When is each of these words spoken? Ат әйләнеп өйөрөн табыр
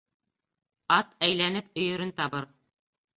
Ат 0.95 1.13
әйләнеп 1.27 1.69
өйөрөн 1.83 2.13
табыр 2.21 2.49